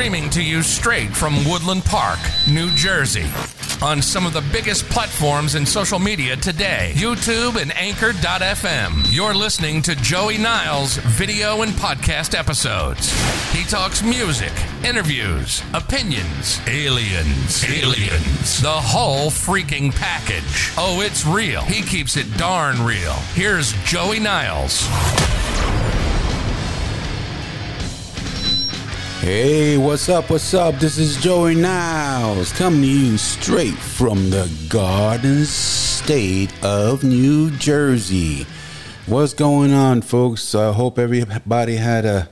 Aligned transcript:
streaming 0.00 0.30
to 0.30 0.42
you 0.42 0.62
straight 0.62 1.14
from 1.14 1.44
Woodland 1.44 1.84
Park, 1.84 2.18
New 2.48 2.70
Jersey. 2.70 3.26
On 3.82 4.00
some 4.00 4.24
of 4.24 4.32
the 4.32 4.40
biggest 4.50 4.86
platforms 4.86 5.56
in 5.56 5.66
social 5.66 5.98
media 5.98 6.36
today 6.36 6.92
YouTube 6.94 7.60
and 7.60 7.70
Anchor.fm. 7.76 9.04
You're 9.10 9.34
listening 9.34 9.82
to 9.82 9.94
Joey 9.96 10.38
Niles' 10.38 10.96
video 10.96 11.60
and 11.60 11.72
podcast 11.72 12.34
episodes. 12.34 13.12
He 13.52 13.62
talks 13.64 14.02
music, 14.02 14.52
interviews, 14.86 15.62
opinions, 15.74 16.62
aliens, 16.66 17.62
aliens, 17.68 18.62
the 18.62 18.70
whole 18.70 19.30
freaking 19.30 19.94
package. 19.94 20.72
Oh, 20.78 21.02
it's 21.04 21.26
real. 21.26 21.60
He 21.60 21.82
keeps 21.82 22.16
it 22.16 22.38
darn 22.38 22.82
real. 22.82 23.12
Here's 23.34 23.74
Joey 23.84 24.18
Niles. 24.18 24.88
Hey, 29.20 29.76
what's 29.76 30.08
up? 30.08 30.30
What's 30.30 30.54
up? 30.54 30.76
This 30.76 30.96
is 30.96 31.18
Joey 31.18 31.54
Niles 31.54 32.52
coming 32.54 32.80
to 32.80 32.88
you 32.88 33.18
straight 33.18 33.76
from 33.76 34.30
the 34.30 34.50
Garden 34.70 35.44
State 35.44 36.54
of 36.64 37.04
New 37.04 37.50
Jersey. 37.50 38.46
What's 39.04 39.34
going 39.34 39.74
on, 39.74 40.00
folks? 40.00 40.54
I 40.54 40.72
hope 40.72 40.98
everybody 40.98 41.76
had 41.76 42.06
a, 42.06 42.30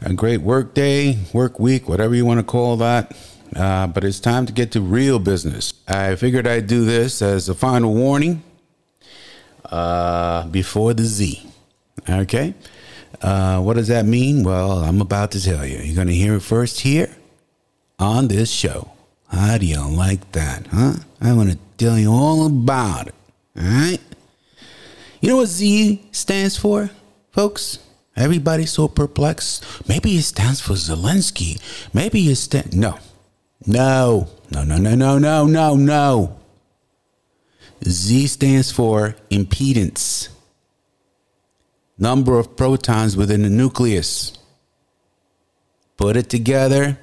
a 0.00 0.12
great 0.12 0.40
work 0.40 0.74
day, 0.74 1.16
work 1.32 1.60
week, 1.60 1.88
whatever 1.88 2.16
you 2.16 2.26
want 2.26 2.40
to 2.40 2.44
call 2.44 2.76
that. 2.78 3.16
Uh, 3.54 3.86
but 3.86 4.02
it's 4.02 4.18
time 4.18 4.46
to 4.46 4.52
get 4.52 4.72
to 4.72 4.80
real 4.80 5.20
business. 5.20 5.74
I 5.86 6.16
figured 6.16 6.44
I'd 6.44 6.66
do 6.66 6.84
this 6.84 7.22
as 7.22 7.48
a 7.48 7.54
final 7.54 7.94
warning 7.94 8.42
uh, 9.64 10.48
before 10.48 10.92
the 10.92 11.04
Z. 11.04 11.46
Okay? 12.08 12.54
Uh, 13.20 13.60
what 13.60 13.74
does 13.74 13.88
that 13.88 14.06
mean? 14.06 14.44
Well, 14.44 14.78
I'm 14.78 15.00
about 15.00 15.32
to 15.32 15.42
tell 15.42 15.66
you. 15.66 15.78
You're 15.78 15.94
going 15.94 16.06
to 16.08 16.14
hear 16.14 16.34
it 16.36 16.40
first 16.40 16.80
here 16.80 17.14
on 17.98 18.28
this 18.28 18.50
show. 18.50 18.92
How 19.28 19.58
do 19.58 19.66
you 19.66 19.80
like 19.80 20.32
that, 20.32 20.66
huh? 20.68 20.94
I 21.20 21.32
want 21.32 21.52
to 21.52 21.58
tell 21.76 21.98
you 21.98 22.10
all 22.10 22.46
about 22.46 23.08
it. 23.08 23.14
All 23.56 23.62
right? 23.62 23.98
You 25.20 25.28
know 25.28 25.36
what 25.36 25.48
Z 25.48 26.02
stands 26.12 26.56
for, 26.56 26.90
folks? 27.30 27.78
Everybody's 28.16 28.72
so 28.72 28.88
perplexed. 28.88 29.88
Maybe 29.88 30.16
it 30.16 30.22
stands 30.22 30.60
for 30.60 30.74
Zelensky. 30.74 31.60
Maybe 31.94 32.28
it 32.30 32.36
stands. 32.36 32.74
No. 32.74 32.98
No. 33.66 34.28
No, 34.50 34.64
no, 34.64 34.76
no, 34.78 34.94
no, 34.94 35.18
no, 35.18 35.46
no, 35.46 35.76
no. 35.76 36.36
Z 37.84 38.26
stands 38.26 38.72
for 38.72 39.14
impedance 39.30 40.28
number 42.00 42.38
of 42.38 42.56
protons 42.56 43.16
within 43.16 43.42
the 43.42 43.50
nucleus. 43.50 44.36
Put 45.96 46.16
it 46.16 46.30
together, 46.30 46.98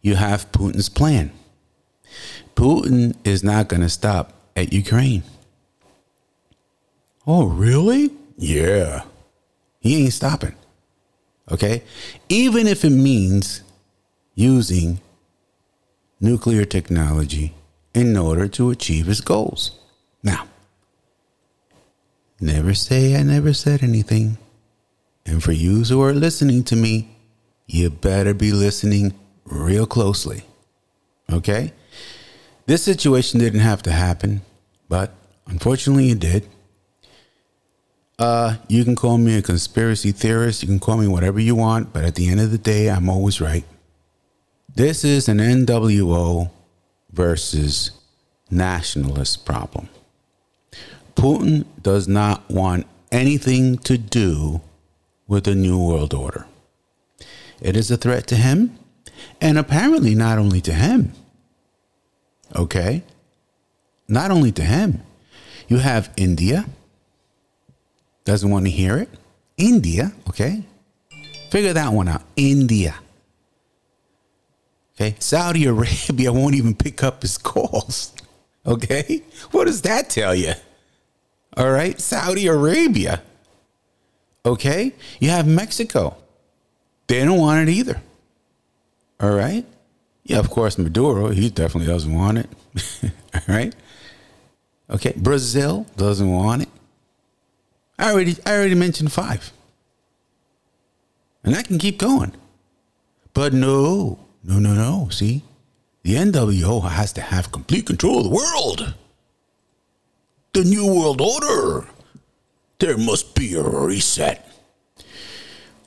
you 0.00 0.14
have 0.14 0.50
Putin's 0.52 0.88
plan. 0.88 1.32
Putin 2.54 3.16
is 3.24 3.42
not 3.42 3.68
going 3.68 3.82
to 3.82 3.88
stop 3.88 4.32
at 4.56 4.72
Ukraine. 4.72 5.24
Oh, 7.26 7.46
really? 7.46 8.10
Yeah. 8.38 9.02
He 9.80 10.04
ain't 10.04 10.12
stopping. 10.12 10.54
Okay? 11.50 11.82
Even 12.28 12.66
if 12.66 12.84
it 12.84 12.90
means 12.90 13.62
using 14.34 15.00
nuclear 16.20 16.64
technology 16.64 17.54
in 17.92 18.16
order 18.16 18.46
to 18.46 18.70
achieve 18.70 19.06
his 19.06 19.20
goals. 19.20 19.72
Now, 20.22 20.46
Never 22.40 22.72
say 22.72 23.16
I 23.16 23.22
never 23.22 23.52
said 23.52 23.82
anything. 23.82 24.38
And 25.26 25.42
for 25.42 25.52
you 25.52 25.84
who 25.84 26.02
are 26.02 26.14
listening 26.14 26.64
to 26.64 26.76
me, 26.76 27.10
you 27.66 27.90
better 27.90 28.32
be 28.32 28.50
listening 28.50 29.12
real 29.44 29.86
closely. 29.86 30.44
Okay? 31.30 31.72
This 32.66 32.82
situation 32.82 33.40
didn't 33.40 33.60
have 33.60 33.82
to 33.82 33.92
happen, 33.92 34.40
but 34.88 35.12
unfortunately 35.46 36.10
it 36.10 36.18
did. 36.18 36.48
Uh, 38.18 38.56
you 38.68 38.84
can 38.84 38.96
call 38.96 39.18
me 39.18 39.36
a 39.36 39.42
conspiracy 39.42 40.12
theorist, 40.12 40.62
you 40.62 40.68
can 40.68 40.78
call 40.78 40.96
me 40.96 41.06
whatever 41.06 41.40
you 41.40 41.54
want, 41.54 41.92
but 41.92 42.04
at 42.04 42.14
the 42.14 42.28
end 42.28 42.40
of 42.40 42.50
the 42.50 42.58
day, 42.58 42.90
I'm 42.90 43.08
always 43.08 43.40
right. 43.40 43.64
This 44.74 45.04
is 45.04 45.28
an 45.28 45.38
NWO 45.38 46.50
versus 47.12 47.92
nationalist 48.50 49.44
problem. 49.44 49.88
Putin 51.20 51.66
does 51.82 52.08
not 52.08 52.50
want 52.50 52.86
anything 53.12 53.76
to 53.76 53.98
do 53.98 54.62
with 55.28 55.44
the 55.44 55.54
New 55.54 55.78
World 55.78 56.14
Order. 56.14 56.46
It 57.60 57.76
is 57.76 57.90
a 57.90 57.98
threat 57.98 58.26
to 58.28 58.36
him, 58.36 58.78
and 59.38 59.58
apparently 59.58 60.14
not 60.14 60.38
only 60.38 60.62
to 60.62 60.72
him. 60.72 61.12
Okay? 62.56 63.02
Not 64.08 64.30
only 64.30 64.50
to 64.52 64.62
him. 64.62 65.02
You 65.68 65.76
have 65.76 66.10
India, 66.16 66.64
doesn't 68.24 68.50
want 68.50 68.64
to 68.64 68.70
hear 68.70 68.96
it. 68.96 69.10
India, 69.58 70.12
okay? 70.26 70.64
Figure 71.50 71.74
that 71.74 71.92
one 71.92 72.08
out. 72.08 72.22
India. 72.34 72.94
Okay? 74.94 75.16
Saudi 75.18 75.66
Arabia 75.66 76.32
won't 76.32 76.54
even 76.54 76.74
pick 76.74 77.04
up 77.04 77.20
his 77.20 77.36
calls. 77.36 78.14
Okay? 78.64 79.22
What 79.50 79.66
does 79.66 79.82
that 79.82 80.08
tell 80.08 80.34
you? 80.34 80.54
All 81.56 81.70
right. 81.70 82.00
Saudi 82.00 82.46
Arabia. 82.46 83.22
Okay. 84.44 84.92
You 85.18 85.30
have 85.30 85.46
Mexico. 85.46 86.16
They 87.06 87.24
don't 87.24 87.38
want 87.38 87.68
it 87.68 87.72
either. 87.72 88.00
All 89.20 89.34
right. 89.34 89.66
Yeah, 90.22 90.38
of 90.38 90.50
course, 90.50 90.78
Maduro, 90.78 91.28
he 91.30 91.50
definitely 91.50 91.92
doesn't 91.92 92.14
want 92.14 92.38
it. 92.38 92.48
All 93.34 93.40
right. 93.48 93.74
Okay. 94.88 95.12
Brazil 95.16 95.86
doesn't 95.96 96.30
want 96.30 96.62
it. 96.62 96.68
I 97.98 98.12
already 98.12 98.36
I 98.46 98.54
already 98.54 98.74
mentioned 98.74 99.12
five. 99.12 99.52
And 101.44 101.56
I 101.56 101.62
can 101.62 101.78
keep 101.78 101.98
going. 101.98 102.32
But 103.34 103.52
no, 103.52 104.18
no, 104.42 104.58
no, 104.58 104.74
no. 104.74 105.08
See? 105.10 105.42
The 106.02 106.14
NWO 106.14 106.88
has 106.88 107.12
to 107.14 107.20
have 107.20 107.52
complete 107.52 107.86
control 107.86 108.18
of 108.18 108.24
the 108.24 108.30
world 108.30 108.94
the 110.52 110.64
New 110.64 110.86
World 110.86 111.20
Order. 111.20 111.86
There 112.78 112.96
must 112.96 113.34
be 113.34 113.54
a 113.54 113.62
reset. 113.62 114.46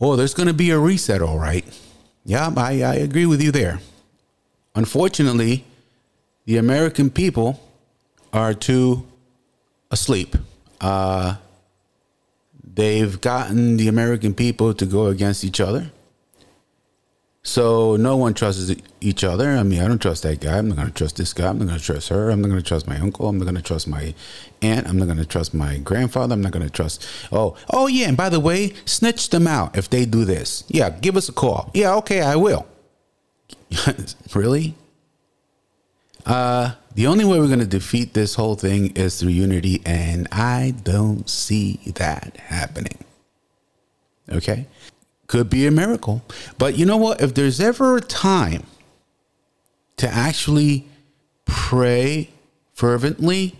Oh, 0.00 0.16
there's 0.16 0.34
going 0.34 0.46
to 0.46 0.54
be 0.54 0.70
a 0.70 0.78
reset, 0.78 1.20
all 1.20 1.38
right. 1.38 1.64
Yeah, 2.24 2.52
I, 2.56 2.82
I 2.82 2.94
agree 2.94 3.26
with 3.26 3.42
you 3.42 3.50
there. 3.50 3.80
Unfortunately, 4.74 5.64
the 6.44 6.56
American 6.56 7.10
people 7.10 7.60
are 8.32 8.54
too 8.54 9.06
asleep. 9.90 10.36
Uh, 10.80 11.36
they've 12.74 13.20
gotten 13.20 13.76
the 13.76 13.88
American 13.88 14.34
people 14.34 14.72
to 14.74 14.86
go 14.86 15.06
against 15.06 15.44
each 15.44 15.60
other. 15.60 15.90
So 17.48 17.96
no 17.96 18.14
one 18.14 18.34
trusts 18.34 18.70
each 19.00 19.24
other. 19.24 19.48
I 19.48 19.62
mean, 19.62 19.80
I 19.80 19.88
don't 19.88 20.02
trust 20.02 20.22
that 20.24 20.38
guy. 20.38 20.58
I'm 20.58 20.68
not 20.68 20.76
going 20.76 20.88
to 20.88 20.92
trust 20.92 21.16
this 21.16 21.32
guy. 21.32 21.48
I'm 21.48 21.58
not 21.58 21.68
going 21.68 21.78
to 21.78 21.84
trust 21.84 22.10
her. 22.10 22.28
I'm 22.28 22.42
not 22.42 22.48
going 22.48 22.60
to 22.60 22.68
trust 22.68 22.86
my 22.86 22.98
uncle. 22.98 23.26
I'm 23.26 23.38
not 23.38 23.44
going 23.44 23.56
to 23.56 23.62
trust 23.62 23.88
my 23.88 24.14
aunt. 24.60 24.86
I'm 24.86 24.98
not 24.98 25.06
going 25.06 25.16
to 25.16 25.24
trust 25.24 25.54
my 25.54 25.78
grandfather. 25.78 26.34
I'm 26.34 26.42
not 26.42 26.52
going 26.52 26.66
to 26.66 26.70
trust. 26.70 27.08
Oh, 27.32 27.56
oh 27.70 27.86
yeah. 27.86 28.08
And 28.08 28.18
by 28.18 28.28
the 28.28 28.38
way, 28.38 28.74
snitch 28.84 29.30
them 29.30 29.46
out 29.46 29.78
if 29.78 29.88
they 29.88 30.04
do 30.04 30.26
this. 30.26 30.62
Yeah, 30.68 30.90
give 30.90 31.16
us 31.16 31.30
a 31.30 31.32
call. 31.32 31.70
Yeah, 31.72 31.94
okay, 31.94 32.20
I 32.20 32.36
will. 32.36 32.66
really? 34.34 34.74
Uh, 36.26 36.74
the 36.94 37.06
only 37.06 37.24
way 37.24 37.40
we're 37.40 37.46
going 37.46 37.60
to 37.60 37.66
defeat 37.66 38.12
this 38.12 38.34
whole 38.34 38.56
thing 38.56 38.94
is 38.94 39.18
through 39.18 39.30
unity, 39.30 39.80
and 39.86 40.28
I 40.30 40.74
don't 40.82 41.26
see 41.30 41.80
that 41.94 42.36
happening. 42.36 42.98
Okay? 44.30 44.66
Could 45.28 45.48
be 45.48 45.66
a 45.66 45.70
miracle. 45.70 46.22
But 46.58 46.76
you 46.76 46.84
know 46.84 46.96
what? 46.96 47.20
If 47.20 47.34
there's 47.34 47.60
ever 47.60 47.96
a 47.96 48.00
time 48.00 48.64
to 49.98 50.08
actually 50.08 50.86
pray 51.44 52.30
fervently, 52.74 53.54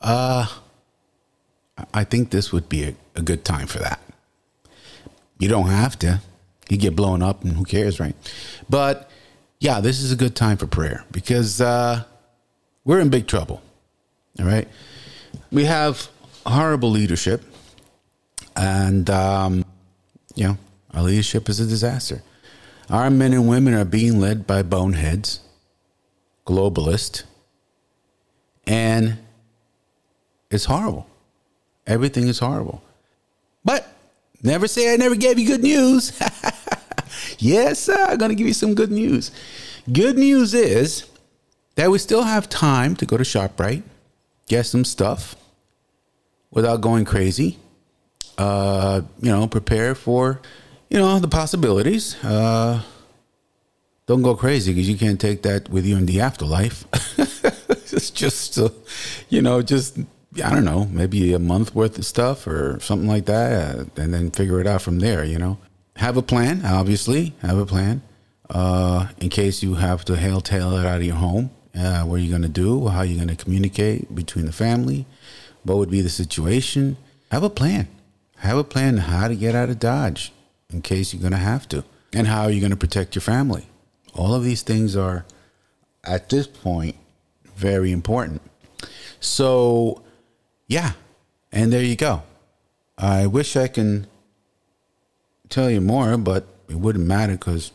uh, 0.00 0.46
I 1.92 2.04
think 2.04 2.30
this 2.30 2.52
would 2.52 2.68
be 2.68 2.84
a, 2.84 2.94
a 3.16 3.22
good 3.22 3.44
time 3.44 3.66
for 3.66 3.78
that. 3.80 4.00
You 5.38 5.48
don't 5.48 5.68
have 5.68 5.98
to. 6.00 6.20
You 6.68 6.76
get 6.76 6.94
blown 6.94 7.22
up 7.22 7.42
and 7.42 7.54
who 7.54 7.64
cares, 7.64 7.98
right? 7.98 8.14
But 8.68 9.10
yeah, 9.60 9.80
this 9.80 10.00
is 10.00 10.12
a 10.12 10.16
good 10.16 10.36
time 10.36 10.56
for 10.56 10.66
prayer 10.66 11.04
because 11.10 11.60
uh, 11.60 12.04
we're 12.84 13.00
in 13.00 13.08
big 13.08 13.26
trouble. 13.26 13.62
All 14.38 14.46
right. 14.46 14.68
We 15.50 15.64
have 15.64 16.08
horrible 16.44 16.90
leadership. 16.90 17.42
And, 18.56 19.08
um, 19.08 19.64
you 20.34 20.48
know, 20.48 20.58
our 20.94 21.02
leadership 21.02 21.48
is 21.48 21.60
a 21.60 21.66
disaster. 21.66 22.22
Our 22.90 23.10
men 23.10 23.32
and 23.32 23.48
women 23.48 23.74
are 23.74 23.84
being 23.84 24.18
led 24.18 24.46
by 24.46 24.62
boneheads, 24.62 25.40
globalists, 26.46 27.24
and 28.66 29.18
it's 30.50 30.64
horrible. 30.64 31.06
Everything 31.86 32.28
is 32.28 32.38
horrible. 32.38 32.82
But 33.64 33.86
never 34.42 34.66
say 34.66 34.92
I 34.92 34.96
never 34.96 35.14
gave 35.14 35.38
you 35.38 35.46
good 35.46 35.62
news. 35.62 36.18
Yes, 37.38 37.78
sir. 37.78 37.96
I'm 38.08 38.18
going 38.18 38.30
to 38.30 38.34
give 38.34 38.46
you 38.46 38.52
some 38.52 38.74
good 38.74 38.90
news. 38.90 39.30
Good 39.90 40.18
news 40.18 40.54
is 40.54 41.08
that 41.76 41.90
we 41.90 41.98
still 41.98 42.22
have 42.24 42.48
time 42.48 42.96
to 42.96 43.06
go 43.06 43.16
to 43.16 43.24
ShopRite, 43.24 43.82
get 44.48 44.66
some 44.66 44.84
stuff 44.84 45.36
without 46.50 46.80
going 46.80 47.04
crazy. 47.04 47.58
Uh, 48.36 49.02
you 49.20 49.30
know, 49.30 49.46
prepare 49.46 49.94
for, 49.94 50.40
you 50.88 50.98
know, 50.98 51.18
the 51.18 51.28
possibilities. 51.28 52.22
Uh, 52.24 52.82
don't 54.06 54.22
go 54.22 54.34
crazy 54.34 54.72
because 54.72 54.88
you 54.88 54.96
can't 54.96 55.20
take 55.20 55.42
that 55.42 55.68
with 55.68 55.84
you 55.84 55.96
in 55.96 56.06
the 56.06 56.20
afterlife. 56.20 56.86
it's 57.92 58.10
just, 58.10 58.58
uh, 58.58 58.70
you 59.28 59.42
know, 59.42 59.60
just 59.60 59.98
I 60.42 60.54
don't 60.54 60.64
know, 60.64 60.86
maybe 60.86 61.32
a 61.32 61.38
month 61.38 61.74
worth 61.74 61.98
of 61.98 62.06
stuff 62.06 62.46
or 62.46 62.78
something 62.80 63.08
like 63.08 63.26
that, 63.26 63.76
uh, 63.76 63.84
and 63.96 64.14
then 64.14 64.30
figure 64.30 64.60
it 64.60 64.66
out 64.66 64.82
from 64.82 64.98
there. 65.00 65.24
You 65.24 65.38
know, 65.38 65.58
have 65.96 66.16
a 66.16 66.22
plan. 66.22 66.64
Obviously, 66.64 67.34
have 67.42 67.58
a 67.58 67.66
plan 67.66 68.02
uh, 68.48 69.08
in 69.20 69.28
case 69.28 69.62
you 69.62 69.74
have 69.74 70.04
to 70.06 70.16
hail 70.16 70.40
tail 70.40 70.76
it 70.76 70.86
out 70.86 70.98
of 70.98 71.04
your 71.04 71.16
home. 71.16 71.50
Uh, 71.74 72.02
what 72.04 72.16
are 72.16 72.22
you 72.22 72.30
going 72.30 72.42
to 72.42 72.48
do? 72.48 72.88
How 72.88 72.98
are 72.98 73.04
you 73.04 73.16
going 73.16 73.28
to 73.28 73.36
communicate 73.36 74.14
between 74.14 74.46
the 74.46 74.52
family? 74.52 75.06
What 75.64 75.76
would 75.76 75.90
be 75.90 76.00
the 76.00 76.08
situation? 76.08 76.96
Have 77.30 77.42
a 77.42 77.50
plan. 77.50 77.88
Have 78.38 78.56
a 78.56 78.64
plan 78.64 78.96
how 78.96 79.28
to 79.28 79.36
get 79.36 79.54
out 79.54 79.68
of 79.68 79.78
Dodge 79.78 80.32
in 80.72 80.82
case 80.82 81.12
you're 81.12 81.20
going 81.20 81.32
to 81.32 81.38
have 81.38 81.68
to, 81.68 81.84
and 82.12 82.26
how 82.26 82.42
are 82.42 82.50
you 82.50 82.60
going 82.60 82.70
to 82.70 82.76
protect 82.76 83.14
your 83.14 83.22
family. 83.22 83.66
All 84.14 84.34
of 84.34 84.44
these 84.44 84.62
things 84.62 84.96
are, 84.96 85.24
at 86.04 86.28
this 86.28 86.46
point, 86.46 86.96
very 87.56 87.90
important. 87.90 88.42
So, 89.20 90.02
yeah, 90.66 90.92
and 91.52 91.72
there 91.72 91.82
you 91.82 91.96
go. 91.96 92.22
I 92.96 93.26
wish 93.26 93.56
I 93.56 93.68
can 93.68 94.06
tell 95.48 95.70
you 95.70 95.80
more, 95.80 96.16
but 96.16 96.46
it 96.68 96.76
wouldn't 96.76 97.06
matter 97.06 97.32
because, 97.32 97.72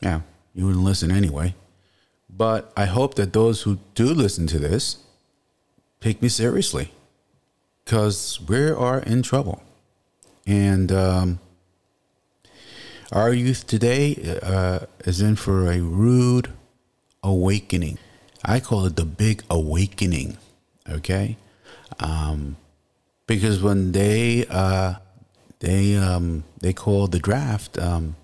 yeah, 0.00 0.20
you 0.54 0.66
wouldn't 0.66 0.84
listen 0.84 1.10
anyway. 1.10 1.54
But 2.28 2.72
I 2.76 2.86
hope 2.86 3.14
that 3.14 3.32
those 3.32 3.62
who 3.62 3.78
do 3.94 4.06
listen 4.14 4.46
to 4.48 4.58
this 4.58 4.98
take 6.00 6.22
me 6.22 6.28
seriously 6.28 6.92
because 7.84 8.40
we 8.48 8.70
are 8.70 9.00
in 9.00 9.22
trouble. 9.22 9.62
And 10.46 10.90
um, 10.92 11.40
our 13.12 13.32
youth 13.32 13.66
today 13.66 14.38
uh, 14.42 14.80
is 15.04 15.20
in 15.20 15.36
for 15.36 15.70
a 15.70 15.80
rude 15.80 16.52
awakening. 17.22 17.98
I 18.44 18.60
call 18.60 18.86
it 18.86 18.96
the 18.96 19.04
big 19.04 19.42
awakening. 19.50 20.38
Okay, 20.88 21.36
um, 21.98 22.56
because 23.26 23.62
when 23.62 23.92
they 23.92 24.46
uh, 24.48 24.94
they 25.60 25.96
um, 25.96 26.44
they 26.60 26.72
call 26.72 27.06
the 27.06 27.18
draft, 27.18 27.78
um, 27.78 28.16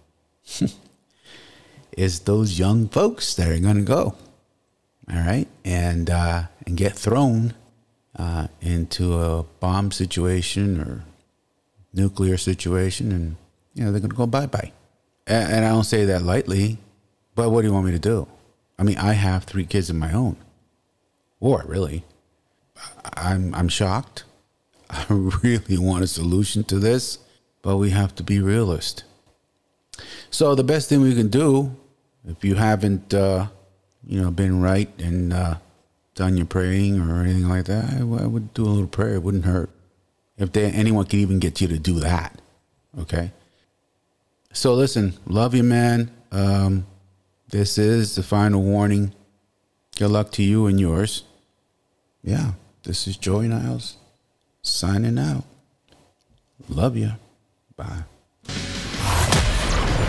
is 1.96 2.20
those 2.20 2.58
young 2.58 2.88
folks 2.88 3.34
that 3.34 3.48
are 3.48 3.58
going 3.58 3.76
to 3.76 3.82
go, 3.82 4.14
all 5.10 5.16
right, 5.16 5.48
and 5.64 6.10
uh, 6.10 6.44
and 6.66 6.76
get 6.76 6.96
thrown 6.96 7.54
uh, 8.16 8.48
into 8.60 9.18
a 9.18 9.42
bomb 9.60 9.92
situation 9.92 10.80
or 10.80 11.04
nuclear 11.92 12.36
situation, 12.36 13.12
and 13.12 13.36
you 13.76 13.84
know 13.84 13.92
they're 13.92 14.00
going 14.00 14.10
to 14.10 14.16
go 14.16 14.26
bye 14.26 14.46
bye. 14.46 14.72
And, 15.26 15.52
and 15.52 15.64
I 15.64 15.68
don't 15.68 15.84
say 15.84 16.06
that 16.06 16.22
lightly, 16.22 16.78
but 17.34 17.50
what 17.50 17.60
do 17.60 17.68
you 17.68 17.74
want 17.74 17.86
me 17.86 17.92
to 17.92 17.98
do? 17.98 18.26
I 18.78 18.82
mean, 18.82 18.96
I 18.96 19.12
have 19.12 19.44
three 19.44 19.66
kids 19.66 19.90
of 19.90 19.96
my 19.96 20.12
own. 20.12 20.36
Or 21.38 21.62
really, 21.66 22.04
I'm 23.16 23.54
I'm 23.54 23.68
shocked. 23.68 24.24
I 24.90 25.04
really 25.10 25.78
want 25.78 26.04
a 26.04 26.06
solution 26.06 26.64
to 26.64 26.78
this, 26.78 27.18
but 27.60 27.76
we 27.76 27.90
have 27.90 28.14
to 28.16 28.22
be 28.22 28.40
realist. 28.40 29.04
So 30.30 30.54
the 30.54 30.64
best 30.64 30.88
thing 30.88 31.02
we 31.02 31.14
can 31.14 31.28
do, 31.28 31.76
if 32.26 32.44
you 32.44 32.54
haven't, 32.54 33.12
uh, 33.12 33.48
you 34.06 34.20
know, 34.20 34.30
been 34.30 34.60
right 34.60 34.90
and 34.98 35.32
uh, 35.32 35.56
done 36.14 36.36
your 36.36 36.46
praying 36.46 37.00
or 37.00 37.20
anything 37.20 37.48
like 37.48 37.66
that, 37.66 37.92
I, 37.92 37.98
I 37.98 38.26
would 38.26 38.54
do 38.54 38.64
a 38.64 38.68
little 38.68 38.86
prayer. 38.86 39.14
It 39.14 39.22
wouldn't 39.22 39.44
hurt. 39.44 39.70
If 40.38 40.54
anyone 40.56 41.04
could 41.04 41.18
even 41.18 41.38
get 41.38 41.60
you 41.60 41.68
to 41.68 41.78
do 41.78 42.00
that, 42.00 42.40
okay. 42.98 43.32
So 44.56 44.72
listen, 44.72 45.12
love 45.26 45.54
you, 45.54 45.62
man. 45.62 46.10
Um, 46.32 46.86
this 47.50 47.76
is 47.76 48.14
the 48.14 48.22
final 48.22 48.62
warning. 48.62 49.12
Good 49.98 50.10
luck 50.10 50.32
to 50.32 50.42
you 50.42 50.66
and 50.66 50.80
yours. 50.80 51.24
Yeah, 52.22 52.52
this 52.82 53.06
is 53.06 53.18
Joey 53.18 53.48
Niles 53.48 53.98
signing 54.62 55.18
out. 55.18 55.44
Love 56.70 56.96
you. 56.96 57.10
Bye. 57.76 58.04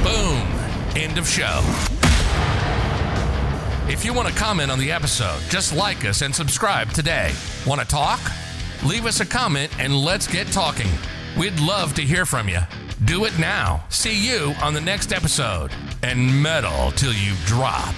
Boom. 0.01 0.47
End 0.95 1.17
of 1.17 1.27
show. 1.27 1.59
If 3.91 4.05
you 4.05 4.13
want 4.13 4.29
to 4.29 4.33
comment 4.35 4.71
on 4.71 4.79
the 4.79 4.93
episode, 4.93 5.41
just 5.49 5.75
like 5.75 6.05
us 6.05 6.21
and 6.21 6.33
subscribe 6.33 6.89
today. 6.91 7.33
Want 7.65 7.81
to 7.81 7.87
talk? 7.87 8.21
Leave 8.85 9.07
us 9.07 9.19
a 9.19 9.25
comment 9.25 9.77
and 9.77 9.93
let's 9.93 10.25
get 10.25 10.47
talking. 10.47 10.89
We'd 11.37 11.59
love 11.59 11.93
to 11.95 12.01
hear 12.01 12.25
from 12.25 12.47
you. 12.47 12.59
Do 13.05 13.25
it 13.25 13.37
now. 13.37 13.85
See 13.89 14.27
you 14.27 14.55
on 14.61 14.73
the 14.73 14.81
next 14.81 15.13
episode. 15.13 15.71
And 16.01 16.41
metal 16.41 16.91
till 16.91 17.13
you 17.13 17.35
drop. 17.45 17.93